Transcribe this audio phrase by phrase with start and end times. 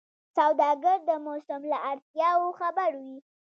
[0.35, 3.17] سوداګر د موسم له اړتیاوو خبر وي.